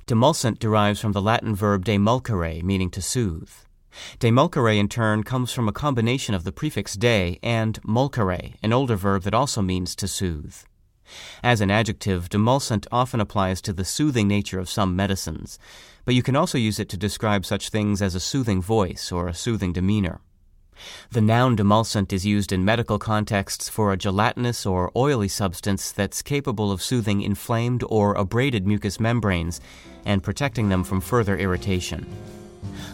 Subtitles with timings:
[0.07, 3.51] Demulcent derives from the Latin verb demulcere, meaning to soothe.
[4.19, 8.95] Demulcere, in turn, comes from a combination of the prefix de and mulcere, an older
[8.95, 10.55] verb that also means to soothe.
[11.43, 15.59] As an adjective, demulcent often applies to the soothing nature of some medicines,
[16.03, 19.27] but you can also use it to describe such things as a soothing voice or
[19.27, 20.21] a soothing demeanor.
[21.11, 26.21] The noun demulcent is used in medical contexts for a gelatinous or oily substance that's
[26.21, 29.61] capable of soothing inflamed or abraded mucous membranes
[30.05, 32.05] and protecting them from further irritation.